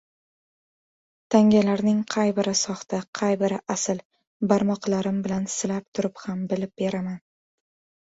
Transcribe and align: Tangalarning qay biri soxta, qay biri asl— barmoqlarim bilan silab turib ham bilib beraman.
Tangalarning 1.35 1.99
qay 2.15 2.33
biri 2.39 2.55
soxta, 2.63 3.03
qay 3.21 3.39
biri 3.43 3.61
asl— 3.77 4.03
barmoqlarim 4.55 5.23
bilan 5.31 5.49
silab 5.61 5.89
turib 5.97 6.27
ham 6.27 6.45
bilib 6.53 6.79
beraman. 6.85 7.27